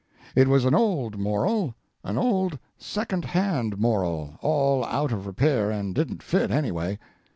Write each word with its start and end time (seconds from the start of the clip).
It 0.35 0.47
was 0.47 0.65
an 0.65 0.73
old 0.73 1.19
moral, 1.19 1.75
an 2.03 2.17
old 2.17 2.57
second 2.75 3.23
hand 3.23 3.77
moral, 3.77 4.33
all 4.41 4.83
out 4.85 5.11
of 5.11 5.27
repair, 5.27 5.69
and 5.69 5.93
didn't 5.93 6.23
fit, 6.23 6.49
anyway. 6.49 6.97